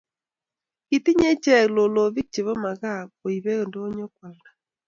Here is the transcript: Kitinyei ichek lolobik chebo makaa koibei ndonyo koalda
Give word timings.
Kitinyei 0.87 1.35
ichek 1.37 1.65
lolobik 1.75 2.27
chebo 2.33 2.53
makaa 2.63 3.01
koibei 3.19 3.63
ndonyo 3.67 4.05
koalda 4.15 4.49